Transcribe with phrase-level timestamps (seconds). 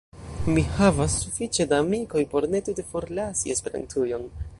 [0.53, 4.27] Mi havas sufiĉe da amikoj por ne tute forlasi Esperantujon.